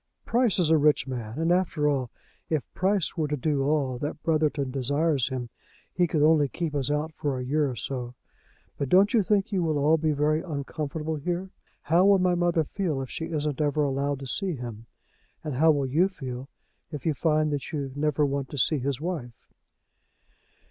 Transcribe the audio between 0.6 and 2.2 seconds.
a rich man. And after all,